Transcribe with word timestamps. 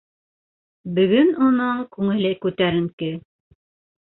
Бөгөн 0.95 1.29
уның 1.49 1.83
күңеле 1.97 2.33
күтәренке. 2.47 3.15